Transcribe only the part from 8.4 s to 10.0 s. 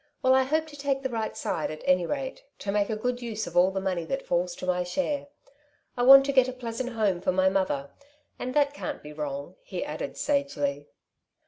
that can^t be wrong," he